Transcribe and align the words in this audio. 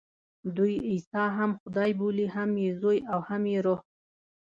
دوی 0.57 0.75
عیسی 0.89 1.23
هم 1.37 1.51
خدای 1.61 1.91
بولي، 1.99 2.25
هم 2.35 2.49
یې 2.63 2.71
زوی 2.81 2.99
او 3.11 3.19
هم 3.29 3.41
یې 3.53 3.59
روح. 3.65 3.79